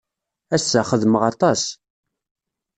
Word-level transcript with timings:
Ass-a, 0.55 0.81
xedmeɣ 0.89 1.21
aṭas. 1.31 1.61